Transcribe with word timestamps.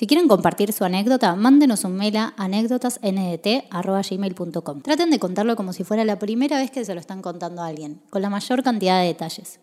Si 0.00 0.06
quieren 0.06 0.28
compartir 0.28 0.72
su 0.72 0.82
anécdota, 0.82 1.36
mándenos 1.36 1.84
un 1.84 1.94
mail 1.94 2.16
a 2.16 2.32
anécdotasndt.gmail.com. 2.38 4.80
Traten 4.80 5.10
de 5.10 5.18
contarlo 5.18 5.56
como 5.56 5.74
si 5.74 5.84
fuera 5.84 6.06
la 6.06 6.18
primera 6.18 6.56
vez 6.56 6.70
que 6.70 6.86
se 6.86 6.94
lo 6.94 7.00
están 7.00 7.20
contando 7.20 7.60
a 7.60 7.66
alguien, 7.66 8.00
con 8.08 8.22
la 8.22 8.30
mayor 8.30 8.62
cantidad 8.62 8.98
de 8.98 9.08
detalles. 9.08 9.60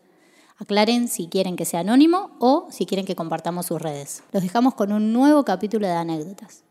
Aclaren 0.59 1.07
si 1.07 1.25
quieren 1.25 1.55
que 1.55 1.65
sea 1.65 1.79
anónimo 1.79 2.29
o 2.37 2.67
si 2.69 2.85
quieren 2.85 3.07
que 3.07 3.15
compartamos 3.15 3.65
sus 3.65 3.81
redes. 3.81 4.21
Los 4.31 4.43
dejamos 4.43 4.75
con 4.75 4.91
un 4.91 5.11
nuevo 5.11 5.43
capítulo 5.43 5.87
de 5.87 5.93
anécdotas. 5.93 6.66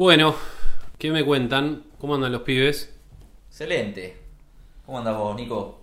Bueno, 0.00 0.34
¿qué 0.96 1.10
me 1.10 1.22
cuentan? 1.26 1.84
¿Cómo 1.98 2.14
andan 2.14 2.32
los 2.32 2.40
pibes? 2.40 2.98
Excelente. 3.50 4.16
¿Cómo 4.86 4.96
andas 4.96 5.14
vos, 5.14 5.36
Nico? 5.36 5.78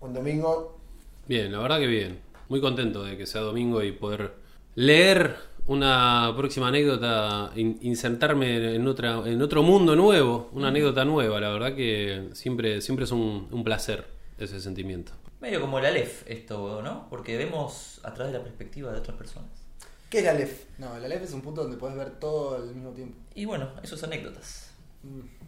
Un 0.00 0.12
domingo. 0.12 0.78
Bien, 1.26 1.50
la 1.50 1.58
verdad 1.60 1.78
que 1.78 1.86
bien. 1.86 2.20
Muy 2.50 2.60
contento 2.60 3.02
de 3.02 3.16
que 3.16 3.24
sea 3.24 3.40
domingo 3.40 3.82
y 3.82 3.92
poder 3.92 4.34
leer 4.74 5.34
una 5.66 6.34
próxima 6.36 6.68
anécdota, 6.68 7.50
in- 7.56 7.78
insertarme 7.80 8.74
en, 8.74 8.86
otra, 8.86 9.22
en 9.24 9.40
otro 9.40 9.62
mundo 9.62 9.96
nuevo, 9.96 10.50
una 10.52 10.68
anécdota 10.68 11.06
nueva. 11.06 11.40
La 11.40 11.48
verdad 11.48 11.74
que 11.74 12.28
siempre, 12.34 12.82
siempre 12.82 13.06
es 13.06 13.12
un, 13.12 13.48
un 13.50 13.64
placer 13.64 14.08
ese 14.38 14.60
sentimiento. 14.60 15.12
Medio 15.40 15.62
como 15.62 15.78
el 15.78 15.86
Aleph 15.86 16.24
esto, 16.26 16.82
¿no? 16.82 17.06
Porque 17.08 17.38
vemos 17.38 17.98
a 18.04 18.12
través 18.12 18.30
de 18.30 18.40
la 18.40 18.44
perspectiva 18.44 18.92
de 18.92 18.98
otras 18.98 19.16
personas. 19.16 19.67
¿Qué 20.10 20.18
es 20.18 20.24
la 20.24 20.32
LEF? 20.32 20.64
No, 20.78 20.98
la 20.98 21.08
LEF 21.08 21.22
es 21.22 21.32
un 21.32 21.42
punto 21.42 21.62
donde 21.62 21.76
puedes 21.76 21.96
ver 21.96 22.18
todo 22.18 22.56
al 22.56 22.74
mismo 22.74 22.90
tiempo. 22.92 23.16
Y 23.34 23.44
bueno, 23.44 23.70
eso 23.82 23.94
es 23.94 24.04
anécdotas. 24.04 24.70
Mm. 25.02 25.38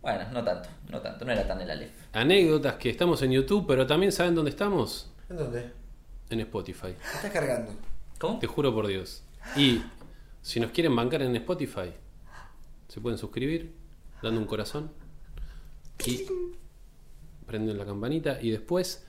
Bueno, 0.00 0.30
no 0.32 0.44
tanto, 0.44 0.68
no 0.88 1.00
tanto, 1.00 1.24
no 1.24 1.32
era 1.32 1.46
tan 1.46 1.60
el 1.60 1.70
Aleph. 1.70 1.92
Anécdotas 2.12 2.74
que 2.74 2.88
estamos 2.88 3.20
en 3.22 3.32
YouTube, 3.32 3.66
pero 3.66 3.86
también 3.86 4.12
¿saben 4.12 4.34
dónde 4.34 4.50
estamos? 4.50 5.10
¿En 5.28 5.36
dónde? 5.36 5.72
En 6.30 6.40
Spotify. 6.40 6.94
¿Qué 6.98 7.16
estás 7.16 7.32
cargando? 7.32 7.72
¿Cómo? 8.18 8.38
Te 8.38 8.46
juro 8.46 8.72
por 8.72 8.86
Dios. 8.86 9.22
Y 9.56 9.82
si 10.40 10.60
nos 10.60 10.70
quieren 10.70 10.94
bancar 10.94 11.22
en 11.22 11.34
Spotify, 11.36 11.92
se 12.86 13.00
pueden 13.00 13.18
suscribir 13.18 13.74
dando 14.22 14.40
un 14.40 14.46
corazón 14.46 14.92
y 16.06 16.26
prenden 17.46 17.76
la 17.76 17.84
campanita 17.84 18.40
y 18.40 18.50
después 18.50 19.04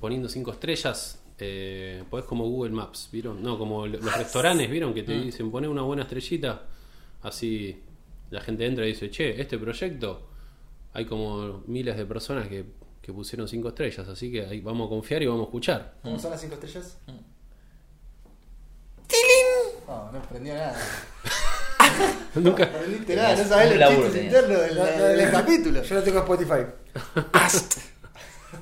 poniendo 0.00 0.28
cinco 0.28 0.52
estrellas. 0.52 1.20
Eh, 1.40 2.02
podés 2.10 2.26
como 2.26 2.44
Google 2.48 2.70
Maps, 2.72 3.08
¿vieron? 3.12 3.42
No, 3.42 3.56
como 3.58 3.86
lo- 3.86 3.98
los 3.98 4.16
restaurantes, 4.16 4.68
¿vieron? 4.70 4.92
Que 4.92 5.02
te 5.04 5.12
dicen 5.20 5.50
poné 5.50 5.68
una 5.68 5.82
buena 5.82 6.02
estrellita. 6.02 6.62
Así 7.22 7.80
la 8.30 8.40
gente 8.40 8.66
entra 8.66 8.84
y 8.84 8.88
dice, 8.88 9.10
che, 9.10 9.40
este 9.40 9.56
proyecto 9.58 10.28
hay 10.92 11.04
como 11.04 11.62
miles 11.66 11.96
de 11.96 12.06
personas 12.06 12.48
que, 12.48 12.64
que 13.00 13.12
pusieron 13.12 13.46
cinco 13.48 13.68
estrellas, 13.68 14.06
así 14.08 14.30
que 14.32 14.46
ahí 14.46 14.60
vamos 14.60 14.86
a 14.86 14.90
confiar 14.90 15.22
y 15.22 15.26
vamos 15.26 15.42
a 15.42 15.44
escuchar. 15.44 15.94
¿Cómo 16.02 16.18
son 16.18 16.30
las 16.32 16.40
cinco 16.40 16.54
estrellas? 16.54 16.98
Mm. 17.06 17.12
No, 19.86 20.12
no 20.12 20.22
prendió 20.22 20.54
nada. 20.54 20.76
Nunca. 22.34 22.66
No 22.66 22.76
aprendiste 22.76 23.16
nada, 23.16 23.36
no 23.36 23.44
sabés 23.48 23.78
los 23.78 23.88
chistes 24.04 24.24
internos 24.24 24.60
del, 24.60 24.74
del- 24.76 25.16
del 25.16 25.30
capítulo. 25.30 25.82
Yo 25.82 25.94
no 25.94 26.02
tengo 26.02 26.18
Spotify. 26.18 26.66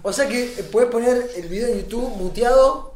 O 0.03 0.13
sea 0.13 0.29
que 0.29 0.45
eh, 0.45 0.69
puedes 0.71 0.91
poner 0.91 1.31
el 1.37 1.49
video 1.49 1.69
en 1.69 1.83
YouTube 1.83 2.17
muteado 2.17 2.95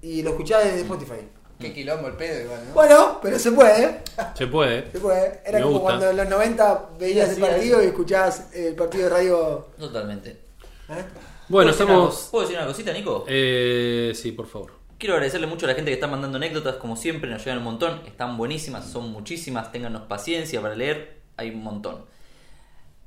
y 0.00 0.22
lo 0.22 0.30
escuchás 0.30 0.64
desde 0.64 0.80
Spotify. 0.82 1.28
Qué 1.58 1.72
quilombo 1.72 2.08
el 2.08 2.14
pedo 2.14 2.42
igual, 2.42 2.60
¿no? 2.66 2.74
Bueno, 2.74 3.18
pero 3.22 3.38
se 3.38 3.52
puede, 3.52 3.84
¿eh? 3.84 3.98
Se 4.34 4.48
puede. 4.48 4.90
Se 4.90 4.98
puede. 4.98 5.40
Era 5.44 5.58
Me 5.58 5.64
como 5.64 5.78
gusta. 5.78 5.84
cuando 5.84 6.10
en 6.10 6.16
los 6.16 6.28
90 6.28 6.88
veías 6.98 7.30
el 7.30 7.40
partido 7.40 7.78
sí. 7.78 7.84
y 7.84 7.88
escuchabas 7.88 8.52
el 8.52 8.74
partido 8.74 9.04
de 9.04 9.10
radio. 9.10 9.66
Totalmente. 9.78 10.30
¿eh? 10.30 11.04
Bueno, 11.48 11.70
¿Puedo 11.70 11.72
decir 11.72 11.84
una 11.84 11.92
estamos. 11.94 12.28
¿Puedo 12.30 12.42
decir 12.42 12.58
una 12.58 12.66
cosita, 12.66 12.92
Nico? 12.92 13.24
Eh, 13.28 14.12
sí, 14.16 14.32
por 14.32 14.46
favor. 14.46 14.72
Quiero 14.98 15.14
agradecerle 15.14 15.46
mucho 15.46 15.66
a 15.66 15.68
la 15.68 15.74
gente 15.74 15.90
que 15.90 15.94
está 15.94 16.06
mandando 16.06 16.36
anécdotas, 16.36 16.76
como 16.76 16.96
siempre, 16.96 17.28
nos 17.28 17.44
llegan 17.44 17.58
un 17.58 17.64
montón, 17.64 18.02
están 18.06 18.36
buenísimas, 18.36 18.86
son 18.86 19.10
muchísimas, 19.10 19.72
ténganos 19.72 20.02
paciencia 20.02 20.60
para 20.60 20.76
leer, 20.76 21.18
hay 21.36 21.50
un 21.50 21.62
montón. 21.62 22.04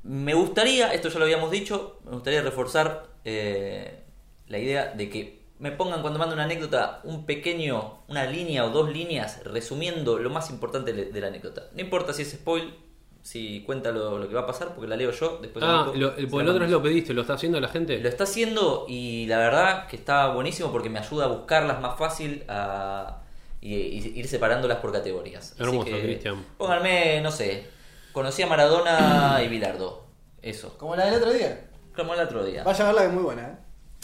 Me 0.03 0.33
gustaría, 0.33 0.93
esto 0.93 1.09
ya 1.09 1.19
lo 1.19 1.25
habíamos 1.25 1.51
dicho, 1.51 1.99
me 2.03 2.11
gustaría 2.11 2.41
reforzar 2.41 3.14
eh, 3.25 4.03
la 4.47 4.57
idea 4.59 4.93
de 4.95 5.09
que 5.09 5.45
me 5.59 5.71
pongan 5.71 6.01
cuando 6.01 6.19
mando 6.19 6.35
una 6.35 6.43
anécdota 6.43 7.01
un 7.03 7.25
pequeño, 7.25 7.99
una 8.07 8.25
línea 8.25 8.65
o 8.65 8.69
dos 8.69 8.91
líneas 8.91 9.41
resumiendo 9.45 10.17
lo 10.19 10.29
más 10.29 10.49
importante 10.49 10.93
de 10.93 11.21
la 11.21 11.27
anécdota. 11.27 11.63
No 11.73 11.81
importa 11.81 12.13
si 12.13 12.21
es 12.23 12.31
spoil, 12.31 12.73
si 13.21 13.61
cuenta 13.63 13.91
lo, 13.91 14.19
lo 14.19 14.27
que 14.29 14.35
va 14.35 14.41
a 14.41 14.45
pasar, 14.45 14.75
porque 14.75 14.87
la 14.87 14.95
leo 14.97 15.11
yo, 15.11 15.39
después 15.41 15.63
Ah, 15.67 15.91
lo- 15.95 16.15
el, 16.15 16.27
por 16.27 16.43
el 16.43 16.49
otro 16.49 16.65
es 16.65 16.69
lo 16.71 16.83
pediste, 16.83 17.13
¿lo 17.13 17.21
está 17.21 17.33
haciendo 17.33 17.59
la 17.59 17.69
gente? 17.69 17.97
Lo 17.99 18.07
está 18.09 18.25
haciendo 18.25 18.85
y 18.87 19.25
la 19.27 19.39
verdad 19.39 19.87
que 19.87 19.95
está 19.95 20.27
buenísimo 20.27 20.71
porque 20.71 20.89
me 20.89 20.99
ayuda 20.99 21.25
a 21.25 21.27
buscarlas 21.29 21.81
más 21.81 21.97
fácil 21.97 22.43
a, 22.47 23.21
y, 23.61 23.73
y 23.75 24.13
ir 24.19 24.27
separándolas 24.27 24.77
por 24.79 24.91
categorías. 24.91 25.55
Hermoso, 25.57 25.89
Cristian. 25.89 26.45
Pónganme, 26.57 27.21
no 27.21 27.31
sé, 27.31 27.65
conocí 28.11 28.43
a 28.43 28.47
Maradona 28.47 29.41
y 29.43 29.47
Bilardo. 29.47 30.05
Eso, 30.43 30.77
Como 30.77 30.95
la 30.95 31.05
del 31.05 31.15
otro 31.15 31.31
día. 31.33 31.71
Como 31.95 32.13
el 32.13 32.19
otro 32.19 32.43
día. 32.45 32.63
Vaya 32.63 32.83
a 32.83 32.87
verla 32.87 33.01
que 33.01 33.07
es 33.07 33.13
muy 33.13 33.23
buena, 33.23 33.41
¿eh? 33.47 33.57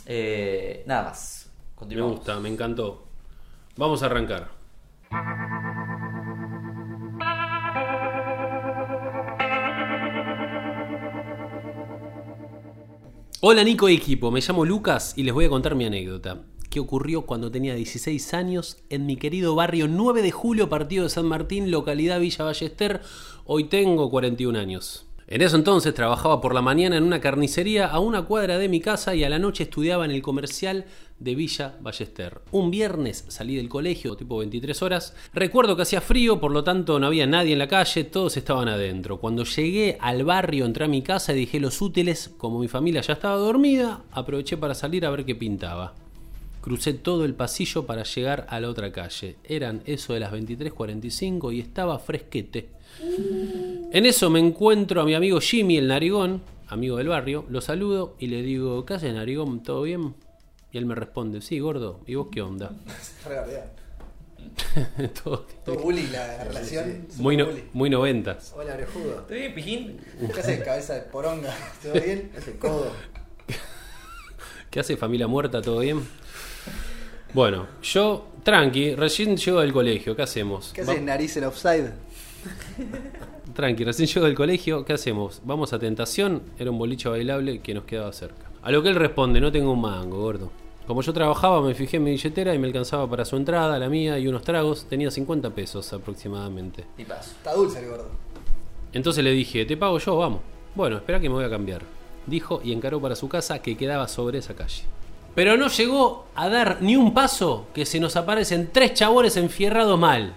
Eh, 0.06 0.84
nada 0.88 1.04
más. 1.04 1.52
Me 1.72 1.76
Continuamos. 1.76 2.16
gusta, 2.18 2.40
me 2.40 2.50
encantó. 2.50 3.08
Vamos 3.78 4.04
a 4.04 4.06
arrancar. 4.08 4.50
Hola 13.42 13.64
Nico 13.64 13.90
y 13.90 13.96
equipo, 13.96 14.30
me 14.32 14.40
llamo 14.42 14.66
Lucas 14.66 15.14
y 15.18 15.24
les 15.24 15.34
voy 15.34 15.46
a 15.46 15.50
contar 15.50 15.76
mi 15.76 15.86
anécdota. 15.86 16.44
¿Qué 16.70 16.80
ocurrió 16.80 17.26
cuando 17.26 17.52
tenía 17.52 17.76
16 17.76 18.34
años 18.34 18.78
en 18.90 19.06
mi 19.06 19.18
querido 19.18 19.56
barrio 19.56 19.88
9 19.90 20.22
de 20.22 20.32
julio, 20.32 20.70
partido 20.70 21.04
de 21.04 21.10
San 21.10 21.26
Martín, 21.26 21.70
localidad 21.72 22.20
Villa 22.20 22.46
Ballester? 22.46 23.02
Hoy 23.46 23.66
tengo 23.66 24.10
41 24.10 24.58
años. 24.58 25.06
En 25.32 25.42
eso 25.42 25.56
entonces 25.56 25.94
trabajaba 25.94 26.42
por 26.42 26.54
la 26.54 26.62
mañana 26.62 26.98
en 26.98 27.06
una 27.06 27.22
carnicería 27.22 27.88
a 27.88 28.00
una 28.00 28.24
cuadra 28.24 28.58
de 28.58 28.68
mi 28.68 28.82
casa 28.82 29.16
y 29.16 29.24
a 29.24 29.30
la 29.30 29.40
noche 29.40 29.64
estudiaba 29.64 30.04
en 30.04 30.12
el 30.12 30.22
comercial 30.22 30.84
de 31.20 31.36
Villa 31.36 31.78
Ballester. 31.80 32.42
Un 32.52 32.70
viernes 32.70 33.24
salí 33.30 33.56
del 33.56 33.70
colegio, 33.70 34.18
tipo 34.18 34.40
23 34.40 34.82
horas. 34.82 35.16
Recuerdo 35.34 35.78
que 35.78 35.84
hacía 35.84 36.02
frío, 36.02 36.42
por 36.42 36.52
lo 36.52 36.66
tanto 36.66 37.00
no 37.00 37.08
había 37.08 37.28
nadie 37.28 37.54
en 37.54 37.60
la 37.60 37.70
calle, 37.70 38.04
todos 38.04 38.36
estaban 38.36 38.68
adentro. 38.68 39.22
Cuando 39.22 39.46
llegué 39.46 39.98
al 40.02 40.26
barrio, 40.26 40.66
entré 40.66 40.84
a 40.84 40.90
mi 40.90 41.02
casa 41.02 41.32
y 41.32 41.40
dejé 41.40 41.62
los 41.62 41.82
útiles. 41.82 42.30
Como 42.38 42.60
mi 42.60 42.68
familia 42.68 43.00
ya 43.00 43.14
estaba 43.14 43.38
dormida, 43.38 44.02
aproveché 44.12 44.58
para 44.58 44.76
salir 44.76 45.06
a 45.06 45.12
ver 45.12 45.24
qué 45.24 45.36
pintaba. 45.36 45.94
Crucé 46.60 46.94
todo 46.94 47.24
el 47.24 47.36
pasillo 47.36 47.86
para 47.86 48.04
llegar 48.04 48.48
a 48.50 48.60
la 48.60 48.70
otra 48.70 48.92
calle. 48.92 49.38
Eran 49.46 49.82
eso 49.86 50.14
de 50.14 50.20
las 50.20 50.34
23:45 50.34 51.54
y 51.54 51.62
estaba 51.62 51.98
fresquete. 52.00 52.82
En 53.92 54.06
eso 54.06 54.30
me 54.30 54.40
encuentro 54.40 55.02
a 55.02 55.06
mi 55.06 55.14
amigo 55.16 55.40
Jimmy, 55.42 55.78
el 55.78 55.88
narigón, 55.88 56.42
amigo 56.68 56.98
del 56.98 57.10
barrio. 57.10 57.46
Lo 57.50 57.60
saludo 57.62 58.16
y 58.20 58.28
le 58.28 58.42
digo, 58.42 58.86
¿qué 58.86 58.94
haces, 58.96 59.14
narigón? 59.14 59.64
¿Todo 59.64 59.82
bien? 59.84 60.16
Y 60.72 60.78
él 60.78 60.86
me 60.86 60.96
responde, 60.96 61.42
sí, 61.42 61.60
gordo. 61.60 62.00
¿Y 62.08 62.16
vos 62.16 62.28
qué 62.32 62.42
onda? 62.42 62.72
Todo- 65.24 65.46
Todo 65.66 65.76
bully 65.80 66.08
la 66.08 66.44
relación. 66.44 67.08
muy, 67.18 67.36
no- 67.38 67.48
muy 67.74 67.90
noventas. 67.90 68.54
Hola, 68.58 68.74
orejudo. 68.76 69.20
¿Estoy 69.22 69.40
bien, 69.40 69.56
Pijín? 69.56 69.98
¿Qué 70.34 70.40
haces, 70.40 70.64
cabeza 70.64 70.94
de 70.96 71.02
poronga? 71.02 71.54
¿Todo 71.84 71.94
bien? 71.94 72.32
Ese 72.36 72.58
codo. 72.58 72.92
¿Qué 74.70 74.80
hace 74.80 74.96
familia 74.96 75.28
muerta? 75.28 75.62
¿Todo 75.62 75.80
bien? 75.80 76.00
Bueno, 77.34 77.68
yo, 77.84 78.28
tranqui, 78.44 78.96
recién 78.96 79.36
llego 79.38 79.60
del 79.62 79.74
colegio, 79.74 80.16
¿qué 80.16 80.22
hacemos? 80.22 80.72
¿Qué 80.74 80.82
haces, 80.82 81.02
nariz 81.02 81.36
en 81.38 81.44
offside? 81.46 81.92
Tranqui, 83.62 83.84
recién 83.84 84.08
llego 84.08 84.26
del 84.26 84.34
colegio, 84.34 84.84
¿qué 84.86 84.94
hacemos? 84.94 85.40
Vamos 85.46 85.72
a 85.72 85.78
Tentación, 85.78 86.42
era 86.58 86.72
un 86.72 86.80
boliche 86.80 87.08
bailable 87.08 87.60
que 87.60 87.76
nos 87.76 87.84
quedaba 87.84 88.12
cerca. 88.12 88.50
A 88.64 88.72
lo 88.72 88.82
que 88.82 88.90
él 88.90 88.96
responde, 88.96 89.40
no 89.40 89.52
tengo 89.52 89.74
un 89.74 89.82
mango, 89.82 90.20
gordo. 90.20 90.52
Como 90.88 91.04
yo 91.04 91.14
trabajaba, 91.14 91.62
me 91.62 91.76
fijé 91.76 91.98
en 91.98 92.06
mi 92.06 92.10
billetera 92.10 92.56
y 92.56 92.58
me 92.58 92.66
alcanzaba 92.66 93.08
para 93.08 93.24
su 93.24 93.38
entrada, 93.38 93.78
la 93.78 93.88
mía 93.88 94.18
y 94.18 94.28
unos 94.28 94.42
tragos. 94.42 94.86
Tenía 94.90 95.12
50 95.12 95.52
pesos 95.52 95.94
aproximadamente. 95.94 96.86
Tipazo. 96.98 97.34
Está 97.38 97.54
dulce 97.54 97.84
el 97.84 97.90
gordo. 97.90 98.10
Entonces 98.94 99.24
le 99.24 99.30
dije, 99.30 99.64
te 99.64 99.78
pago 99.78 100.00
yo, 100.00 100.18
vamos. 100.18 100.40
Bueno, 100.74 100.98
espera 100.98 101.20
que 101.20 101.30
me 101.30 101.36
voy 101.36 101.46
a 101.46 101.50
cambiar. 101.52 101.84
Dijo 102.26 102.62
y 102.64 102.72
encaró 102.72 103.00
para 103.00 103.16
su 103.16 103.30
casa 103.30 103.62
que 103.62 103.78
quedaba 103.78 104.08
sobre 104.08 104.40
esa 104.40 104.56
calle. 104.56 104.86
Pero 105.36 105.56
no 105.56 105.68
llegó 105.68 106.26
a 106.34 106.50
dar 106.50 106.80
ni 106.82 106.96
un 106.96 107.14
paso 107.14 107.68
que 107.76 107.86
se 107.86 108.00
nos 108.00 108.16
aparecen 108.16 108.72
tres 108.74 108.96
chabones 108.96 109.38
enfierrados 109.38 110.00
mal. 110.00 110.36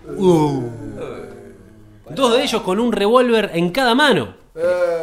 Dos 2.11 2.37
de 2.37 2.43
ellos 2.43 2.63
con 2.63 2.79
un 2.79 2.93
revólver 2.93 3.51
en 3.55 3.71
cada 3.71 3.95
mano. 3.95 4.35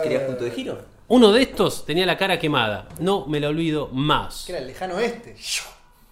¿Querías 0.04 0.24
punto 0.24 0.44
de 0.44 0.52
giro? 0.52 0.80
Uno 1.08 1.32
de 1.32 1.42
estos 1.42 1.86
tenía 1.86 2.06
la 2.06 2.18
cara 2.18 2.40
quemada. 2.40 2.88
No 3.00 3.26
me 3.26 3.40
la 3.40 3.50
olvido 3.50 3.90
más. 3.92 4.46
Que 4.46 4.54
era 4.54 4.62
el 4.62 4.68
lejano 4.68 5.00
este. 5.00 5.36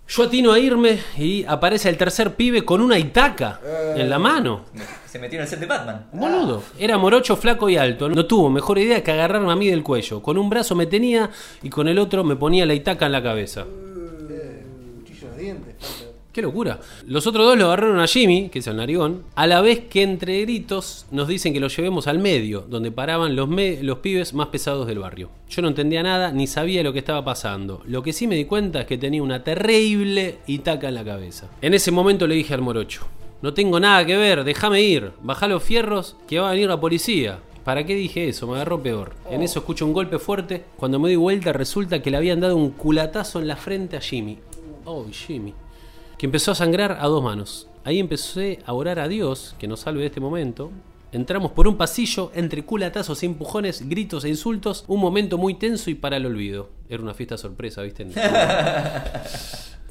Yo 0.10 0.24
atino 0.24 0.52
a 0.52 0.58
irme 0.58 1.00
y 1.18 1.46
aparece 1.46 1.88
el 1.88 1.96
tercer 1.96 2.34
pibe 2.36 2.66
con 2.66 2.82
una 2.82 2.98
itaca 2.98 3.62
en 3.96 4.10
la 4.10 4.18
mano. 4.18 4.66
Se 5.06 5.20
metió 5.20 5.38
en 5.38 5.44
el 5.44 5.48
set 5.48 5.60
de 5.60 5.68
Batman. 5.68 6.08
Boludo. 6.12 6.64
Era 6.80 6.98
morocho, 6.98 7.38
flaco 7.38 7.70
y 7.70 7.78
alto. 7.78 8.10
No 8.10 8.26
tuvo 8.26 8.50
mejor 8.50 8.80
idea 8.80 9.04
que 9.04 9.12
agarrarme 9.12 9.52
a 9.52 9.56
mí 9.56 9.70
del 9.70 9.84
cuello. 9.84 10.22
Con 10.24 10.40
un 10.40 10.50
brazo 10.50 10.76
me 10.76 10.88
tenía 10.88 11.30
y 11.62 11.70
con 11.70 11.88
el 11.88 12.00
otro 12.00 12.24
me 12.24 12.36
ponía 12.36 12.66
la 12.66 12.74
itaca 12.74 13.06
en 13.06 13.12
la 13.12 13.22
cabeza. 13.22 13.66
Cuchillo 13.66 15.22
en 15.22 15.30
los 15.30 15.38
dientes. 15.38 15.76
falta. 15.80 16.06
Qué 16.40 16.44
locura. 16.44 16.80
Los 17.06 17.28
otros 17.28 17.46
dos 17.46 17.58
lo 17.58 17.66
agarraron 17.66 18.00
a 18.00 18.08
Jimmy, 18.08 18.48
que 18.48 18.60
es 18.60 18.68
el 18.68 18.78
narigón, 18.78 19.24
a 19.36 19.46
la 19.46 19.60
vez 19.60 19.82
que 19.90 20.04
entre 20.04 20.40
gritos 20.40 21.06
nos 21.12 21.28
dicen 21.28 21.52
que 21.52 21.60
lo 21.60 21.68
llevemos 21.68 22.08
al 22.08 22.20
medio, 22.20 22.62
donde 22.62 22.94
paraban 22.94 23.36
los, 23.36 23.50
pibes 24.00 24.34
más 24.34 24.48
pesados 24.48 24.88
del 24.88 25.00
barrio. 25.00 25.30
Yo 25.50 25.62
no 25.62 25.68
entendía 25.68 26.02
nada 26.02 26.32
ni 26.32 26.48
sabía 26.48 26.82
lo 26.82 26.94
que 26.94 27.00
estaba 27.00 27.26
pasando. 27.26 27.82
Lo 27.86 28.02
que 28.04 28.14
sí 28.14 28.26
me 28.26 28.38
di 28.38 28.46
cuenta 28.46 28.80
es 28.80 28.86
que 28.88 28.98
tenía 28.98 29.22
una 29.22 29.44
terrible 29.44 30.38
itaca 30.48 30.88
en 30.88 30.96
la 30.96 31.04
cabeza. 31.04 31.50
En 31.62 31.74
ese 31.74 31.92
momento 31.92 32.26
le 32.26 32.36
dije 32.36 32.54
al 32.54 32.62
morocho, 32.62 33.02
no 33.42 33.54
tengo 33.54 33.78
nada 33.78 34.06
que 34.06 34.16
ver, 34.16 34.46
déjame 34.46 34.82
ir, 34.82 35.12
bajá 35.22 35.50
los 35.50 35.62
fierros 35.62 36.16
que 36.26 36.40
va 36.40 36.48
a 36.48 36.54
venir 36.54 36.70
la 36.70 36.80
policía. 36.80 37.40
¿Para 37.66 37.86
qué 37.86 37.96
dije 37.96 38.30
eso? 38.30 38.48
Me 38.48 38.56
agarró 38.56 38.82
peor. 38.82 39.12
En 39.30 39.42
eso 39.42 39.60
escucho 39.60 39.86
un 39.86 39.92
golpe 39.92 40.20
fuerte. 40.20 40.64
Cuando 40.78 41.00
me 41.00 41.10
doy 41.10 41.18
vuelta 41.18 41.52
resulta 41.52 42.02
que 42.02 42.12
le 42.12 42.16
habían 42.16 42.40
dado 42.40 42.56
un 42.56 42.70
culatazo 42.70 43.42
en 43.42 43.48
la 43.50 43.58
frente 43.58 43.98
a 43.98 44.00
Jimmy. 44.00 44.38
Oh, 44.86 45.06
Jimmy 45.12 45.54
que 46.20 46.26
empezó 46.26 46.52
a 46.52 46.56
sangrar 46.56 46.98
a 47.00 47.08
dos 47.08 47.24
manos. 47.24 47.70
Ahí 47.86 47.98
empecé 47.98 48.60
a 48.66 48.74
orar 48.74 49.00
a 49.00 49.08
Dios 49.08 49.56
que 49.58 49.70
nos 49.70 49.80
salve 49.80 50.02
de 50.02 50.08
este 50.08 50.20
momento. 50.20 50.70
Entramos 51.14 51.52
por 51.52 51.66
un 51.66 51.78
pasillo 51.78 52.30
entre 52.36 52.66
culatazos 52.66 53.24
empujones, 53.24 53.88
gritos 53.88 54.26
e 54.26 54.30
insultos, 54.30 54.84
un 54.88 55.00
momento 55.00 55.38
muy 55.38 55.56
tenso 55.56 55.90
y 55.90 55.96
para 55.96 56.18
el 56.18 56.26
olvido. 56.26 56.70
Era 56.90 57.02
una 57.02 57.14
fiesta 57.14 57.38
sorpresa, 57.38 57.82
¿viste? 57.82 58.06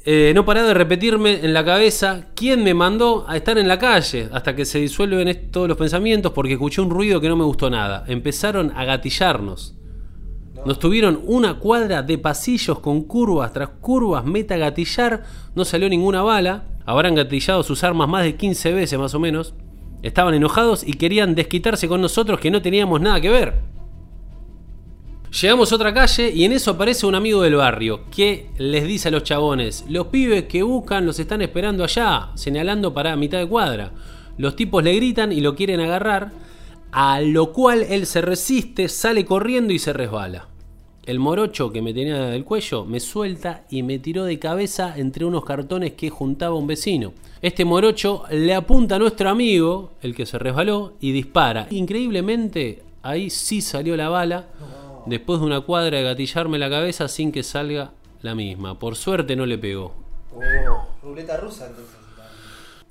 Eh, 0.05 0.31
no 0.33 0.45
paraba 0.45 0.69
de 0.69 0.73
repetirme 0.73 1.45
en 1.45 1.53
la 1.53 1.63
cabeza 1.63 2.27
quién 2.33 2.63
me 2.63 2.73
mandó 2.73 3.25
a 3.27 3.35
estar 3.35 3.57
en 3.57 3.67
la 3.67 3.77
calle 3.77 4.29
hasta 4.31 4.55
que 4.55 4.63
se 4.63 4.79
disuelven 4.79 5.51
todos 5.51 5.67
los 5.67 5.77
pensamientos 5.77 6.31
porque 6.31 6.53
escuché 6.53 6.81
un 6.81 6.89
ruido 6.89 7.19
que 7.19 7.27
no 7.27 7.35
me 7.35 7.43
gustó 7.43 7.69
nada. 7.69 8.05
Empezaron 8.07 8.71
a 8.77 8.85
gatillarnos. 8.85 9.75
Nos 10.65 10.77
tuvieron 10.77 11.21
una 11.25 11.59
cuadra 11.59 12.01
de 12.01 12.17
pasillos 12.17 12.79
con 12.79 13.03
curvas 13.03 13.53
tras 13.53 13.69
curvas, 13.69 14.25
meta 14.25 14.57
gatillar, 14.57 15.23
no 15.55 15.63
salió 15.63 15.87
ninguna 15.87 16.21
bala. 16.21 16.65
Habrán 16.85 17.15
gatillado 17.15 17.63
sus 17.63 17.83
armas 17.83 18.09
más 18.09 18.23
de 18.23 18.35
15 18.35 18.73
veces 18.73 18.99
más 18.99 19.13
o 19.13 19.19
menos. 19.19 19.53
Estaban 20.01 20.33
enojados 20.33 20.85
y 20.85 20.93
querían 20.93 21.35
desquitarse 21.35 21.87
con 21.87 22.01
nosotros 22.01 22.39
que 22.39 22.51
no 22.51 22.61
teníamos 22.61 22.99
nada 22.99 23.21
que 23.21 23.29
ver. 23.29 23.61
Llegamos 25.41 25.71
a 25.71 25.75
otra 25.75 25.93
calle 25.93 26.31
y 26.31 26.43
en 26.43 26.53
eso 26.53 26.71
aparece 26.71 27.05
un 27.05 27.13
amigo 27.13 27.43
del 27.43 27.55
barrio 27.55 28.01
que 28.09 28.49
les 28.57 28.83
dice 28.85 29.09
a 29.09 29.11
los 29.11 29.23
chabones, 29.23 29.85
los 29.87 30.07
pibes 30.07 30.45
que 30.45 30.63
buscan 30.63 31.05
los 31.05 31.19
están 31.19 31.43
esperando 31.43 31.83
allá, 31.83 32.31
señalando 32.33 32.93
para 32.93 33.15
mitad 33.15 33.37
de 33.37 33.47
cuadra. 33.47 33.91
Los 34.37 34.55
tipos 34.55 34.83
le 34.83 34.95
gritan 34.95 35.31
y 35.31 35.41
lo 35.41 35.55
quieren 35.55 35.81
agarrar, 35.81 36.31
a 36.91 37.21
lo 37.21 37.53
cual 37.53 37.83
él 37.83 38.07
se 38.07 38.21
resiste, 38.21 38.89
sale 38.89 39.23
corriendo 39.23 39.71
y 39.71 39.79
se 39.79 39.93
resbala. 39.93 40.48
El 41.09 41.17
morocho 41.17 41.71
que 41.71 41.81
me 41.81 41.91
tenía 41.91 42.27
del 42.27 42.45
cuello 42.45 42.85
me 42.85 42.99
suelta 42.99 43.63
y 43.67 43.81
me 43.81 43.97
tiró 43.97 44.25
de 44.25 44.37
cabeza 44.37 44.93
entre 44.95 45.25
unos 45.25 45.43
cartones 45.43 45.93
que 45.93 46.11
juntaba 46.11 46.53
un 46.53 46.67
vecino. 46.67 47.13
Este 47.41 47.65
morocho 47.65 48.25
le 48.29 48.53
apunta 48.53 48.97
a 48.97 48.99
nuestro 48.99 49.27
amigo, 49.27 49.93
el 50.03 50.13
que 50.13 50.27
se 50.27 50.37
resbaló, 50.37 50.93
y 50.99 51.11
dispara. 51.11 51.65
Increíblemente, 51.71 52.83
ahí 53.01 53.31
sí 53.31 53.59
salió 53.61 53.97
la 53.97 54.09
bala, 54.09 54.49
después 55.07 55.39
de 55.39 55.47
una 55.47 55.61
cuadra 55.61 55.97
de 55.97 56.03
gatillarme 56.03 56.59
la 56.59 56.69
cabeza 56.69 57.07
sin 57.07 57.31
que 57.31 57.41
salga 57.41 57.91
la 58.21 58.35
misma. 58.35 58.77
Por 58.77 58.95
suerte 58.95 59.35
no 59.35 59.47
le 59.47 59.57
pegó. 59.57 59.95
Oh, 60.31 60.41
ruleta 61.01 61.37
rusa 61.37 61.69
entonces. 61.69 61.98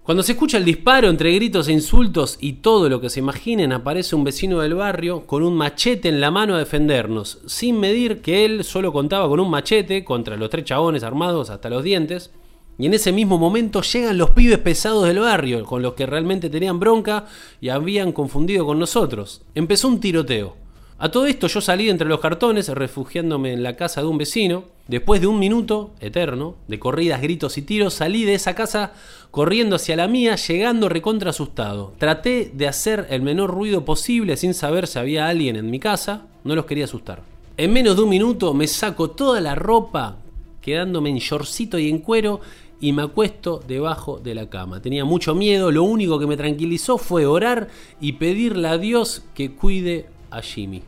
Cuando 0.08 0.22
se 0.22 0.32
escucha 0.32 0.56
el 0.56 0.64
disparo 0.64 1.10
entre 1.10 1.34
gritos 1.34 1.68
e 1.68 1.72
insultos 1.72 2.38
y 2.40 2.54
todo 2.54 2.88
lo 2.88 2.98
que 2.98 3.10
se 3.10 3.20
imaginen, 3.20 3.74
aparece 3.74 4.16
un 4.16 4.24
vecino 4.24 4.60
del 4.60 4.72
barrio 4.72 5.26
con 5.26 5.42
un 5.42 5.54
machete 5.54 6.08
en 6.08 6.18
la 6.18 6.30
mano 6.30 6.54
a 6.54 6.58
defendernos, 6.58 7.40
sin 7.44 7.78
medir 7.78 8.22
que 8.22 8.46
él 8.46 8.64
solo 8.64 8.90
contaba 8.90 9.28
con 9.28 9.38
un 9.38 9.50
machete 9.50 10.06
contra 10.06 10.38
los 10.38 10.48
tres 10.48 10.64
chabones 10.64 11.02
armados 11.02 11.50
hasta 11.50 11.68
los 11.68 11.84
dientes. 11.84 12.30
Y 12.78 12.86
en 12.86 12.94
ese 12.94 13.12
mismo 13.12 13.36
momento 13.36 13.82
llegan 13.82 14.16
los 14.16 14.30
pibes 14.30 14.56
pesados 14.56 15.06
del 15.06 15.18
barrio, 15.18 15.62
con 15.66 15.82
los 15.82 15.92
que 15.92 16.06
realmente 16.06 16.48
tenían 16.48 16.80
bronca 16.80 17.26
y 17.60 17.68
habían 17.68 18.12
confundido 18.12 18.64
con 18.64 18.78
nosotros. 18.78 19.42
Empezó 19.54 19.88
un 19.88 20.00
tiroteo. 20.00 20.56
A 21.00 21.12
todo 21.12 21.26
esto 21.26 21.46
yo 21.46 21.60
salí 21.60 21.88
entre 21.88 22.08
los 22.08 22.18
cartones, 22.18 22.68
refugiándome 22.68 23.52
en 23.52 23.62
la 23.62 23.76
casa 23.76 24.00
de 24.00 24.08
un 24.08 24.18
vecino. 24.18 24.64
Después 24.88 25.20
de 25.20 25.28
un 25.28 25.38
minuto 25.38 25.92
eterno 26.00 26.56
de 26.66 26.80
corridas, 26.80 27.22
gritos 27.22 27.56
y 27.56 27.62
tiros, 27.62 27.94
salí 27.94 28.24
de 28.24 28.34
esa 28.34 28.56
casa 28.56 28.94
corriendo 29.30 29.76
hacia 29.76 29.94
la 29.94 30.08
mía, 30.08 30.34
llegando 30.34 30.88
recontra 30.88 31.30
asustado. 31.30 31.92
Traté 31.98 32.50
de 32.52 32.66
hacer 32.66 33.06
el 33.10 33.22
menor 33.22 33.50
ruido 33.52 33.84
posible 33.84 34.36
sin 34.36 34.54
saber 34.54 34.88
si 34.88 34.98
había 34.98 35.28
alguien 35.28 35.54
en 35.54 35.70
mi 35.70 35.78
casa. 35.78 36.26
No 36.42 36.56
los 36.56 36.64
quería 36.64 36.86
asustar. 36.86 37.22
En 37.56 37.72
menos 37.72 37.94
de 37.94 38.02
un 38.02 38.08
minuto 38.08 38.52
me 38.52 38.66
saco 38.66 39.10
toda 39.10 39.40
la 39.40 39.54
ropa, 39.54 40.16
quedándome 40.60 41.10
en 41.10 41.18
shortcito 41.18 41.78
y 41.78 41.90
en 41.90 41.98
cuero, 41.98 42.40
y 42.80 42.92
me 42.92 43.02
acuesto 43.02 43.62
debajo 43.64 44.18
de 44.18 44.34
la 44.34 44.50
cama. 44.50 44.82
Tenía 44.82 45.04
mucho 45.04 45.36
miedo, 45.36 45.70
lo 45.70 45.84
único 45.84 46.18
que 46.18 46.26
me 46.26 46.36
tranquilizó 46.36 46.98
fue 46.98 47.24
orar 47.24 47.68
y 48.00 48.14
pedirle 48.14 48.66
a 48.66 48.78
Dios 48.78 49.22
que 49.34 49.52
cuide 49.52 50.06
a 50.30 50.42
Jimmy. 50.42 50.82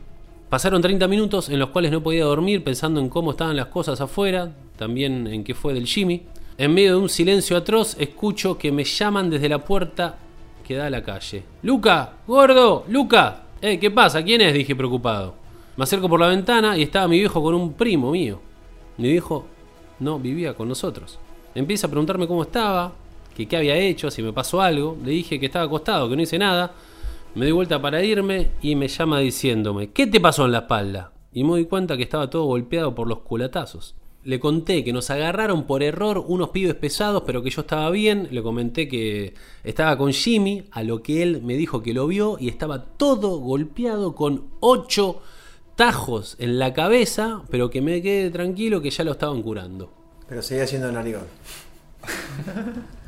Pasaron 0.49 0.81
30 0.81 1.07
minutos 1.07 1.49
en 1.49 1.59
los 1.59 1.69
cuales 1.69 1.91
no 1.91 2.03
podía 2.03 2.25
dormir 2.25 2.63
pensando 2.63 2.99
en 2.99 3.07
cómo 3.07 3.31
estaban 3.31 3.55
las 3.55 3.67
cosas 3.67 4.01
afuera, 4.01 4.51
también 4.75 5.27
en 5.27 5.43
qué 5.43 5.53
fue 5.53 5.73
del 5.73 5.87
Jimmy. 5.87 6.23
En 6.57 6.73
medio 6.73 6.91
de 6.91 7.01
un 7.01 7.09
silencio 7.09 7.55
atroz 7.55 7.95
escucho 7.97 8.57
que 8.57 8.71
me 8.71 8.83
llaman 8.83 9.29
desde 9.29 9.47
la 9.47 9.59
puerta 9.59 10.17
que 10.67 10.75
da 10.75 10.87
a 10.87 10.89
la 10.89 11.03
calle. 11.03 11.43
Luca, 11.63 12.13
gordo, 12.27 12.83
Luca. 12.89 13.43
Eh, 13.61 13.79
¿qué 13.79 13.91
pasa? 13.91 14.23
¿Quién 14.23 14.41
es? 14.41 14.53
dije 14.53 14.75
preocupado. 14.75 15.35
Me 15.77 15.83
acerco 15.83 16.09
por 16.09 16.19
la 16.19 16.27
ventana 16.27 16.77
y 16.77 16.83
estaba 16.83 17.07
mi 17.07 17.17
viejo 17.17 17.41
con 17.41 17.55
un 17.55 17.73
primo 17.73 18.11
mío. 18.11 18.39
Mi 18.97 19.09
viejo 19.09 19.45
no 19.99 20.19
vivía 20.19 20.53
con 20.53 20.67
nosotros. 20.67 21.17
Empieza 21.55 21.87
a 21.87 21.89
preguntarme 21.89 22.27
cómo 22.27 22.43
estaba, 22.43 22.91
que 23.35 23.47
qué 23.47 23.57
había 23.57 23.75
hecho, 23.75 24.11
si 24.11 24.21
me 24.21 24.33
pasó 24.33 24.61
algo. 24.61 24.97
Le 25.03 25.11
dije 25.11 25.39
que 25.39 25.45
estaba 25.45 25.65
acostado, 25.65 26.09
que 26.09 26.15
no 26.15 26.21
hice 26.21 26.37
nada. 26.37 26.73
Me 27.33 27.45
di 27.45 27.53
vuelta 27.53 27.81
para 27.81 28.03
irme 28.03 28.51
y 28.61 28.75
me 28.75 28.89
llama 28.89 29.19
diciéndome, 29.19 29.91
¿qué 29.91 30.05
te 30.05 30.19
pasó 30.19 30.43
en 30.43 30.51
la 30.51 30.59
espalda? 30.59 31.13
Y 31.31 31.45
me 31.45 31.51
doy 31.51 31.65
cuenta 31.65 31.95
que 31.95 32.03
estaba 32.03 32.29
todo 32.29 32.43
golpeado 32.43 32.93
por 32.93 33.07
los 33.07 33.19
culatazos. 33.19 33.95
Le 34.25 34.41
conté 34.41 34.83
que 34.83 34.91
nos 34.91 35.09
agarraron 35.09 35.63
por 35.63 35.81
error 35.81 36.21
unos 36.27 36.49
pibes 36.49 36.75
pesados, 36.75 37.23
pero 37.25 37.41
que 37.41 37.49
yo 37.49 37.61
estaba 37.61 37.89
bien. 37.89 38.27
Le 38.31 38.43
comenté 38.43 38.89
que 38.89 39.33
estaba 39.63 39.97
con 39.97 40.11
Jimmy, 40.11 40.65
a 40.71 40.83
lo 40.83 41.01
que 41.01 41.23
él 41.23 41.41
me 41.41 41.55
dijo 41.55 41.81
que 41.81 41.93
lo 41.93 42.05
vio 42.05 42.35
y 42.37 42.49
estaba 42.49 42.83
todo 42.83 43.37
golpeado 43.37 44.13
con 44.13 44.47
ocho 44.59 45.21
tajos 45.77 46.35
en 46.37 46.59
la 46.59 46.73
cabeza, 46.73 47.43
pero 47.49 47.69
que 47.69 47.81
me 47.81 48.01
quede 48.01 48.29
tranquilo 48.29 48.81
que 48.81 48.89
ya 48.89 49.05
lo 49.05 49.13
estaban 49.13 49.41
curando. 49.41 49.89
Pero 50.27 50.41
seguía 50.41 50.67
siendo 50.67 50.91
narigón. 50.91 51.23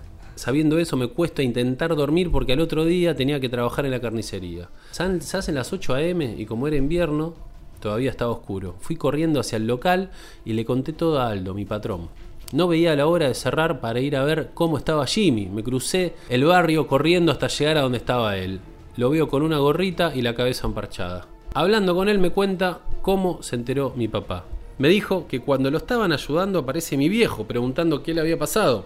Sabiendo 0.43 0.77
eso 0.77 0.97
me 0.97 1.07
cuesta 1.07 1.41
intentar 1.41 1.95
dormir 1.95 2.29
porque 2.29 2.51
al 2.51 2.59
otro 2.59 2.83
día 2.83 3.15
tenía 3.15 3.39
que 3.39 3.47
trabajar 3.47 3.85
en 3.85 3.91
la 3.91 4.01
carnicería. 4.01 4.67
Se 4.91 5.37
hacen 5.37 5.55
las 5.55 5.71
8 5.71 5.93
a.m. 5.93 6.35
y 6.37 6.45
como 6.45 6.67
era 6.67 6.75
invierno, 6.75 7.33
todavía 7.79 8.09
estaba 8.09 8.31
oscuro. 8.31 8.75
Fui 8.81 8.97
corriendo 8.97 9.39
hacia 9.39 9.55
el 9.55 9.67
local 9.67 10.11
y 10.43 10.51
le 10.51 10.65
conté 10.65 10.91
todo 10.91 11.21
a 11.21 11.29
Aldo, 11.29 11.53
mi 11.53 11.63
patrón. 11.63 12.09
No 12.51 12.67
veía 12.67 12.93
la 12.97 13.07
hora 13.07 13.29
de 13.29 13.35
cerrar 13.35 13.79
para 13.79 14.01
ir 14.01 14.17
a 14.17 14.25
ver 14.25 14.49
cómo 14.53 14.77
estaba 14.77 15.07
Jimmy. 15.07 15.45
Me 15.45 15.63
crucé 15.63 16.13
el 16.27 16.43
barrio 16.43 16.87
corriendo 16.87 17.31
hasta 17.31 17.47
llegar 17.47 17.77
a 17.77 17.83
donde 17.83 17.99
estaba 17.99 18.35
él. 18.35 18.59
Lo 18.97 19.11
veo 19.11 19.29
con 19.29 19.43
una 19.43 19.59
gorrita 19.59 20.11
y 20.13 20.23
la 20.23 20.35
cabeza 20.35 20.67
emparchada. 20.67 21.25
Hablando 21.53 21.95
con 21.95 22.09
él 22.09 22.19
me 22.19 22.31
cuenta 22.31 22.81
cómo 23.01 23.41
se 23.41 23.55
enteró 23.55 23.93
mi 23.95 24.09
papá. 24.09 24.43
Me 24.77 24.89
dijo 24.89 25.25
que 25.25 25.39
cuando 25.39 25.71
lo 25.71 25.77
estaban 25.77 26.11
ayudando 26.11 26.59
aparece 26.59 26.97
mi 26.97 27.07
viejo 27.07 27.45
preguntando 27.45 28.03
qué 28.03 28.13
le 28.13 28.19
había 28.19 28.37
pasado. 28.37 28.83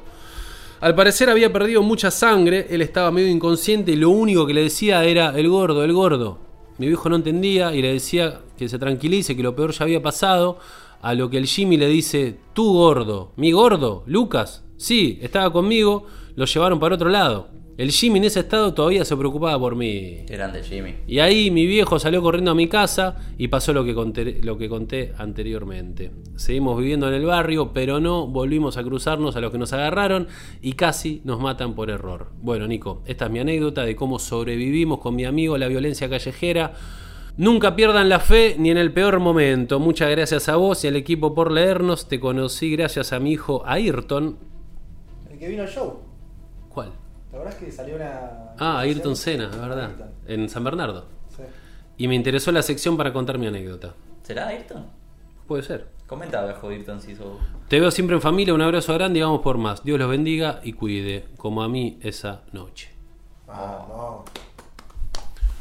Al 0.80 0.94
parecer 0.94 1.30
había 1.30 1.52
perdido 1.52 1.82
mucha 1.82 2.12
sangre, 2.12 2.68
él 2.70 2.84
estaba 2.84 3.10
medio 3.10 3.30
inconsciente 3.30 3.94
y 3.94 3.96
lo 3.96 4.12
único 4.12 4.46
que 4.46 4.54
le 4.54 4.62
decía 4.62 5.04
era 5.04 5.30
el 5.38 5.50
gordo, 5.50 5.84
el 5.84 5.92
gordo. 5.92 6.38
Mi 6.78 6.86
viejo 6.86 7.10
no 7.10 7.16
entendía 7.16 7.74
y 7.74 7.82
le 7.82 7.94
decía 7.94 8.42
que 8.56 8.70
se 8.70 8.78
tranquilice, 8.78 9.36
que 9.36 9.42
lo 9.42 9.56
peor 9.56 9.72
ya 9.72 9.86
había 9.86 10.04
pasado, 10.04 10.60
a 11.02 11.16
lo 11.16 11.32
que 11.32 11.40
el 11.40 11.48
Jimmy 11.48 11.78
le 11.78 11.88
dice, 11.88 12.38
tú 12.54 12.74
gordo, 12.74 13.32
mi 13.38 13.52
gordo, 13.52 14.04
Lucas, 14.06 14.66
sí, 14.78 15.18
estaba 15.24 15.52
conmigo, 15.52 16.06
lo 16.36 16.46
llevaron 16.46 16.80
para 16.80 16.94
otro 16.94 17.10
lado. 17.10 17.57
El 17.78 17.92
Jimmy 17.92 18.18
en 18.18 18.26
ese 18.26 18.40
estado 18.40 18.74
todavía 18.74 19.06
se 19.06 19.16
preocupaba 19.16 19.60
por 19.60 19.76
mí. 19.76 20.24
Qué 20.26 20.34
grande 20.34 20.64
Jimmy. 20.64 20.96
Y 21.06 21.20
ahí 21.20 21.52
mi 21.52 21.68
viejo 21.68 22.00
salió 22.00 22.24
corriendo 22.24 22.50
a 22.50 22.56
mi 22.56 22.68
casa 22.68 23.18
y 23.38 23.50
pasó 23.50 23.72
lo 23.72 23.86
que 23.86 23.94
conté, 23.94 24.40
lo 24.42 24.58
que 24.58 24.68
conté 24.68 25.14
anteriormente. 25.16 26.10
Seguimos 26.38 26.80
viviendo 26.80 27.08
en 27.08 27.14
el 27.14 27.26
barrio, 27.26 27.74
pero 27.74 28.00
no 28.00 28.26
volvimos 28.26 28.78
a 28.78 28.84
cruzarnos 28.84 29.36
a 29.36 29.42
los 29.42 29.52
que 29.52 29.60
nos 29.60 29.74
agarraron 29.74 30.28
y 30.60 30.74
casi 30.74 31.22
nos 31.24 31.40
matan 31.40 31.76
por 31.76 31.92
error. 31.92 32.32
Bueno, 32.42 32.66
Nico, 32.66 33.04
esta 33.06 33.26
es 33.26 33.32
mi 33.32 33.38
anécdota 33.38 33.86
de 33.86 33.96
cómo 33.96 34.18
sobrevivimos 34.18 34.98
con 34.98 35.16
mi 35.16 35.26
amigo 35.26 35.54
a 35.54 35.60
la 35.60 35.68
violencia 35.68 36.10
callejera. 36.10 36.74
Nunca 37.38 37.76
pierdan 37.76 38.10
la 38.10 38.20
fe 38.20 38.56
ni 38.58 38.72
en 38.72 38.78
el 38.78 38.92
peor 38.92 39.20
momento. 39.20 39.80
Muchas 39.80 40.10
gracias 40.10 40.50
a 40.50 40.56
vos 40.56 40.84
y 40.84 40.88
al 40.88 40.96
equipo 40.96 41.36
por 41.36 41.52
leernos. 41.52 42.08
Te 42.08 42.20
conocí 42.20 42.72
gracias 42.72 43.14
a 43.14 43.20
mi 43.20 43.34
hijo 43.34 43.62
Ayrton. 43.68 44.36
El 45.30 45.38
que 45.38 45.48
vino 45.48 45.62
al 45.62 45.70
show. 45.70 46.00
¿Cuál? 46.70 46.92
¿La 47.32 47.40
verdad 47.40 47.54
es 47.54 47.60
que 47.66 47.72
salió 47.72 47.96
una. 47.96 48.54
Ah, 48.58 48.80
Ayrton 48.80 49.16
Senna, 49.16 49.46
Ayrton. 49.46 49.70
¿verdad? 49.70 49.92
En 50.28 50.50
San 50.50 50.64
Bernardo. 50.64 51.06
Sí. 51.36 51.44
Y 51.98 52.08
me 52.08 52.16
interesó 52.16 52.52
la 52.52 52.62
sección 52.62 52.96
para 52.96 53.12
contar 53.12 53.38
mi 53.38 53.48
anécdota. 53.48 53.94
¿Será 54.24 54.48
Ayrton? 54.48 54.86
Puede 55.48 55.64
ser. 55.64 55.88
Comenta 56.08 56.40
abajo, 56.42 56.70
Ayrton, 56.70 57.02
si 57.02 57.16
sos... 57.16 57.38
Te 57.68 57.80
veo 57.80 57.92
siempre 57.92 58.16
en 58.16 58.22
familia, 58.22 58.54
un 58.54 58.62
abrazo 58.62 58.94
grande 58.94 59.20
y 59.20 59.22
vamos 59.22 59.42
por 59.42 59.58
más. 59.58 59.84
Dios 59.84 60.00
los 60.00 60.10
bendiga 60.10 60.62
y 60.64 60.74
cuide, 60.74 61.26
como 61.38 61.64
a 61.64 61.70
mí 61.70 62.00
esa 62.02 62.44
noche. 62.54 62.92
Ah, 63.48 63.86
no. 63.90 64.26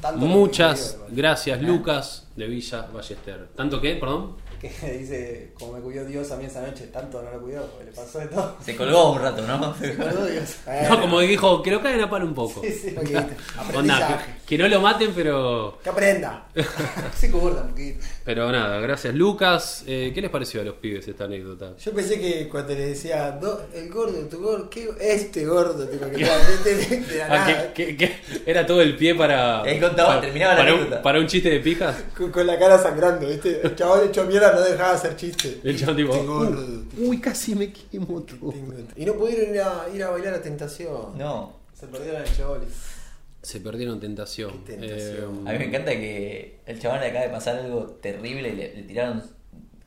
Tanto 0.01 0.25
Muchas 0.25 1.01
gracias, 1.11 1.61
Lucas, 1.63 2.29
de 2.37 2.47
Villa 2.47 2.87
Ballester. 2.93 3.49
¿Tanto 3.57 3.81
qué? 3.81 3.97
Perdón. 3.97 4.37
Que 4.61 4.69
dice, 4.99 5.51
como 5.59 5.73
me 5.75 5.81
cuidó 5.81 6.05
Dios 6.05 6.31
a 6.31 6.37
mí 6.37 6.47
esa 6.47 6.63
noche, 6.63 6.87
tanto 6.93 7.23
no 7.23 7.31
lo 7.31 7.41
cuidó, 7.43 7.67
porque 7.67 7.85
le 7.87 7.93
pasó 7.93 8.19
de 8.19 8.27
todo. 8.27 8.57
Se 8.65 8.75
colgó 8.77 9.13
un 9.13 9.21
rato, 9.21 9.43
¿no? 9.47 9.59
Boludo, 9.99 10.27
Dios. 10.27 10.57
No, 10.89 11.01
como 11.01 11.21
dijo, 11.21 11.63
que 11.63 11.71
lo 11.71 11.83
caguen 11.83 12.01
a 12.01 12.11
palo 12.11 12.25
un 12.27 12.35
poco. 12.35 12.61
Sí, 12.63 12.73
sí. 12.73 12.95
Onda, 13.75 14.19
que, 14.47 14.57
que 14.57 14.63
no 14.63 14.69
lo 14.69 14.81
maten, 14.81 15.13
pero. 15.15 15.79
Que 15.83 15.91
aprenda. 15.91 16.47
Sí, 17.15 17.29
curta 17.31 17.63
un 17.63 17.69
poquito. 17.71 18.05
Pero 18.25 18.51
nada, 18.51 18.81
gracias, 18.81 19.15
Lucas. 19.15 19.85
Eh, 19.87 20.13
¿Qué 20.15 20.21
les 20.21 20.31
pareció 20.31 20.61
a 20.61 20.65
los 20.65 20.75
pibes 20.77 21.07
esta 21.07 21.25
anécdota? 21.25 21.75
Yo 21.79 21.93
pensé 21.93 22.19
que 22.21 22.49
cuando 22.49 22.75
le 22.75 22.89
decía, 22.89 23.31
"Do- 23.33 23.67
el 23.75 23.91
gordo, 23.91 24.19
tu 24.29 24.41
gordo, 24.41 24.69
¿qué? 24.71 24.89
Este 25.01 25.45
gordo, 25.45 25.87
tipo, 25.87 26.07
que 26.11 26.19
la 26.19 26.35
Ah, 27.29 27.29
nada. 27.29 27.73
que, 27.75 28.17
era 28.45 28.67
todo 28.67 28.81
el 28.83 28.97
pie 28.97 29.15
para. 29.15 29.63
Ahí 29.63 29.79
contaba, 29.81 30.09
para, 30.09 30.21
terminaba 30.21 30.55
la 30.55 30.59
para 30.61 30.75
un, 30.75 31.03
para 31.03 31.19
un 31.21 31.27
chiste 31.27 31.51
de 31.51 31.61
pijas. 31.61 31.97
Con, 32.17 32.31
con 32.31 32.47
la 32.47 32.59
cara 32.59 32.79
sangrando, 32.79 33.27
¿viste? 33.29 33.61
El 33.63 33.75
chaval 33.75 34.07
hecho 34.07 34.25
mierda 34.25 34.46
no 34.53 34.61
dejaba 34.63 34.91
de 34.91 34.97
hacer 34.97 35.17
chiste. 35.17 35.61
El 35.65 35.79
chabón 35.79 35.97
tipo. 35.97 36.13
"Uh, 36.15 36.85
uy, 37.09 37.21
casi 37.21 37.55
me 37.55 37.73
quemo 37.73 38.23
todo. 38.23 38.53
Y 38.97 39.05
no 39.05 39.15
pudieron 39.15 39.55
ir 39.55 39.61
a, 39.61 39.87
ir 39.95 40.03
a 40.03 40.11
bailar 40.11 40.35
a 40.35 40.43
Tentación. 40.43 41.17
No. 41.19 41.55
Se 41.79 41.87
perdieron 41.87 42.23
el 42.23 42.33
Chevoli. 42.35 42.67
Se 43.43 43.61
perdieron 43.61 44.01
tentación. 44.01 44.51
Qué 44.65 44.73
tentación. 44.77 45.47
A 45.47 45.53
mí 45.53 45.59
me 45.59 45.67
encanta 45.67 45.93
que 45.93 46.59
el 46.67 46.81
chabón 46.81 47.01
le 47.01 47.07
acaba 47.09 47.25
de 47.27 47.31
pasar 47.31 47.57
algo 47.57 47.85
terrible 48.03 48.49
y 48.49 48.57
le, 48.57 48.75
le 48.75 48.83
tiraron 48.83 49.23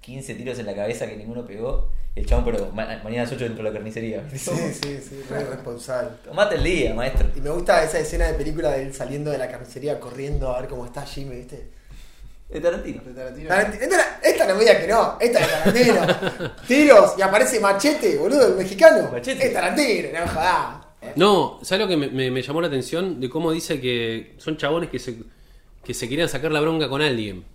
15 0.01 0.35
tiros 0.35 0.59
en 0.59 0.65
la 0.65 0.75
cabeza 0.75 1.07
que 1.07 1.17
ninguno 1.17 1.45
pegó. 1.45 1.89
Y 2.15 2.21
el 2.21 2.25
chabón, 2.25 2.45
pero 2.45 2.71
ma- 2.73 2.85
mañana 3.03 3.21
a 3.21 3.25
las 3.25 3.31
8 3.33 3.43
dentro 3.43 3.63
de 3.63 3.69
la 3.69 3.73
carnicería. 3.73 4.25
Sí, 4.33 4.51
sí, 4.81 4.99
sí, 5.01 5.21
re 5.29 5.43
responsable. 5.45 6.11
Tomate 6.23 6.55
el 6.55 6.63
día, 6.63 6.93
maestro. 6.93 7.27
Y 7.35 7.41
me 7.41 7.49
gusta 7.49 7.83
esa 7.83 7.99
escena 7.99 8.27
de 8.27 8.33
película 8.35 8.71
de 8.71 8.83
él 8.83 8.93
saliendo 8.93 9.29
de 9.31 9.37
la 9.37 9.49
carnicería 9.49 9.99
corriendo 9.99 10.49
a 10.55 10.61
ver 10.61 10.69
cómo 10.69 10.85
está 10.85 11.05
Jimmy, 11.05 11.35
¿viste? 11.35 11.67
De 12.49 12.59
Tarantino. 12.59 13.01
De 13.03 13.13
Tarantino. 13.13 13.49
Tarantino- 13.49 13.81
Esta, 13.83 14.19
esta 14.23 14.47
no 14.47 14.55
me 14.55 14.61
diga 14.61 14.79
que 14.79 14.87
no, 14.87 15.17
esta 15.19 15.39
es 15.39 15.47
Tarantino. 15.51 16.51
Tiros 16.67 17.13
y 17.17 17.21
aparece 17.21 17.59
Machete, 17.59 18.17
boludo, 18.17 18.47
el 18.47 18.55
mexicano. 18.55 19.09
Machete. 19.11 19.47
Es 19.47 19.53
Tarantino, 19.53 20.09
no 20.19 20.27
jodas. 20.27 20.75
No, 21.15 21.59
¿sabes 21.61 21.83
lo 21.85 21.87
que 21.87 21.95
me, 21.95 22.07
me- 22.09 22.31
me 22.31 22.41
llamó 22.41 22.59
la 22.61 22.67
atención? 22.67 23.19
De 23.21 23.29
cómo 23.29 23.51
dice 23.51 23.79
que 23.79 24.33
son 24.37 24.57
chabones 24.57 24.89
que 24.89 24.99
se, 24.99 25.17
que 25.83 25.93
se 25.93 26.09
querían 26.09 26.27
sacar 26.27 26.51
la 26.51 26.59
bronca 26.59 26.89
con 26.89 27.01
alguien. 27.01 27.45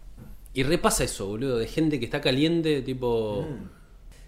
Y 0.54 0.62
repasa 0.62 1.02
eso, 1.04 1.26
boludo, 1.26 1.58
de 1.58 1.66
gente 1.66 1.98
que 1.98 2.04
está 2.04 2.20
caliente, 2.20 2.80
tipo... 2.82 3.44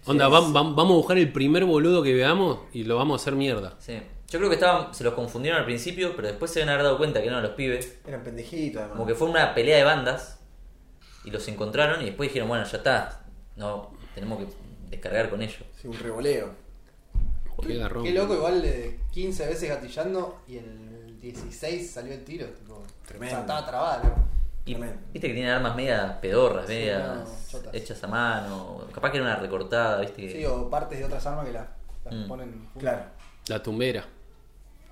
Onda, 0.05 0.27
vam- 0.29 0.51
vam- 0.53 0.75
vamos 0.75 0.91
a 0.91 0.97
buscar 0.97 1.17
el 1.17 1.31
primer 1.31 1.65
boludo 1.65 2.03
que 2.03 2.13
veamos 2.13 2.59
y 2.73 2.83
lo 2.83 2.95
vamos 2.97 3.19
a 3.19 3.23
hacer 3.23 3.35
mierda. 3.35 3.75
Sí. 3.79 3.97
Yo 4.29 4.39
creo 4.39 4.49
que 4.49 4.55
estaban, 4.55 4.93
se 4.93 5.03
los 5.05 5.13
confundieron 5.13 5.59
al 5.59 5.65
principio, 5.65 6.13
pero 6.15 6.27
después 6.27 6.51
se 6.51 6.59
habían 6.61 6.73
haber 6.73 6.83
dado 6.85 6.97
cuenta 6.97 7.19
que 7.21 7.27
no 7.27 7.33
eran 7.33 7.43
los 7.43 7.53
pibes. 7.53 7.95
Eran 8.05 8.23
pendejitos, 8.23 8.79
además. 8.81 8.97
Como 8.97 9.07
que 9.07 9.15
fue 9.15 9.29
una 9.29 9.53
pelea 9.55 9.77
de 9.77 9.83
bandas 9.85 10.36
y 11.23 11.31
los 11.31 11.47
encontraron 11.47 12.01
y 12.01 12.05
después 12.05 12.29
dijeron, 12.29 12.47
bueno, 12.49 12.63
ya 12.65 12.77
está. 12.77 13.21
No, 13.55 13.91
tenemos 14.15 14.39
que 14.39 14.47
descargar 14.89 15.29
con 15.29 15.41
ellos. 15.41 15.63
Sí, 15.81 15.87
un 15.87 15.97
revoleo. 15.97 16.51
Qué 17.61 17.75
garrón. 17.75 18.03
Qué 18.03 18.11
loco, 18.13 18.35
igual 18.35 18.61
de 18.61 18.99
15 19.11 19.47
veces 19.47 19.69
gatillando 19.69 20.41
y 20.47 20.57
el 20.57 21.19
16 21.19 21.89
salió 21.91 22.13
el 22.13 22.23
tiro. 22.23 22.45
Tipo, 22.47 22.83
Tremendo. 23.07 23.27
O 23.33 23.37
sea, 23.37 23.39
estaba 23.41 23.65
trabada, 23.65 24.03
loco. 24.03 24.15
Y 24.65 24.71
Tremendo. 24.75 24.97
viste 25.13 25.27
que 25.29 25.33
tienen 25.33 25.51
armas 25.51 25.75
medias 25.75 26.13
pedorras, 26.21 26.67
Sí, 26.67 26.73
medias 26.73 27.27
no, 27.53 27.71
hechas 27.73 28.03
a 28.03 28.07
mano. 28.07 28.85
Capaz 28.93 29.09
que 29.11 29.17
era 29.17 29.25
una 29.25 29.35
recortada, 29.37 30.01
viste. 30.01 30.21
que- 30.21 30.31
Sí, 30.33 30.45
o 30.45 30.69
partes 30.69 30.99
de 30.99 31.05
otras 31.05 31.25
armas 31.25 31.45
que 31.47 31.53
las, 31.53 31.67
las 32.05 32.13
Mm. 32.13 32.27
ponen. 32.27 32.69
Claro. 32.77 33.03
La 33.47 33.63
tumbera. 33.63 34.05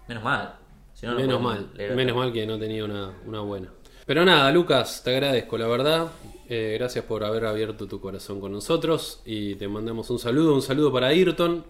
Menos 0.08 0.24
mal. 0.24 0.56
Si 0.94 1.06
no, 1.06 1.12
no 1.14 1.20
menos 1.20 1.42
mal, 1.42 1.70
leer 1.76 1.94
menos 1.96 2.16
mal 2.16 2.32
que 2.32 2.48
no 2.48 2.58
tenía 2.58 2.84
una, 2.86 3.14
una 3.26 3.42
buena. 3.42 3.70
Pero 4.06 4.24
nada, 4.24 4.52
Lucas, 4.52 5.02
te 5.04 5.12
agradezco, 5.12 5.58
la 5.58 5.68
verdad. 5.68 6.12
Eh, 6.48 6.76
gracias 6.78 7.04
por 7.06 7.24
haber 7.24 7.46
abierto 7.46 7.88
tu 7.88 8.00
corazón 8.00 8.40
con 8.40 8.52
nosotros 8.52 9.24
y 9.26 9.56
te 9.56 9.68
mandamos 9.68 10.12
un 10.12 10.20
saludo, 10.20 10.54
un 10.54 10.62
saludo 10.62 10.94
para 10.94 11.08
Ayrton. 11.08 11.66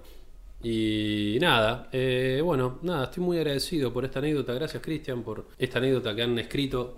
Y 0.61 1.37
nada, 1.39 1.87
eh, 1.93 2.41
bueno, 2.43 2.79
nada, 2.81 3.05
estoy 3.05 3.23
muy 3.23 3.37
agradecido 3.37 3.93
por 3.93 4.03
esta 4.03 4.19
anécdota. 4.19 4.53
Gracias, 4.53 4.83
Cristian, 4.83 5.23
por 5.23 5.45
esta 5.57 5.77
anécdota 5.77 6.13
que 6.13 6.23
han 6.23 6.37
escrito. 6.37 6.95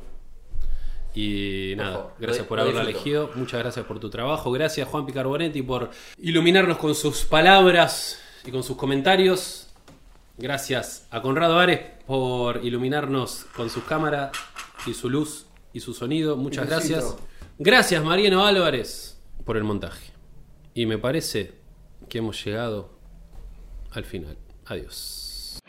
Y 1.13 1.75
Por 1.75 1.83
nada, 1.83 1.97
favor, 1.97 2.13
gracias 2.19 2.47
por 2.47 2.59
haberla 2.59 2.81
elegido. 2.81 3.29
Muchas 3.35 3.59
gracias 3.59 3.85
por 3.85 3.99
tu 3.99 4.09
trabajo. 4.09 4.51
Gracias, 4.51 4.87
Juan 4.87 5.05
Picarbonetti, 5.05 5.61
por 5.61 5.91
iluminarnos 6.19 6.77
con 6.77 6.95
sus 6.95 7.25
palabras 7.25 8.19
y 8.43 8.49
con 8.49 8.63
sus 8.63 8.75
comentarios. 8.75 9.67
Gracias 10.37 11.07
a 11.11 11.21
Conrado 11.21 11.59
Ares 11.59 11.81
por 12.07 12.63
iluminarnos 12.63 13.45
con 13.55 13.69
sus 13.69 13.83
cámaras 13.83 14.31
y 14.87 14.93
su 14.93 15.09
luz 15.09 15.47
y 15.73 15.79
su 15.79 15.93
sonido. 15.93 16.37
Muchas 16.37 16.65
Y 16.65 16.69
gracias. 16.69 17.15
Gracias, 17.59 18.03
Mariano 18.03 18.45
Álvarez, 18.45 19.19
por 19.45 19.57
el 19.57 19.63
montaje. 19.63 20.11
Y 20.73 20.85
me 20.85 20.97
parece 20.97 21.55
que 22.09 22.19
hemos 22.19 22.43
llegado 22.43 22.97
al 23.91 24.05
final. 24.05 24.37
Adiós. 24.65 25.59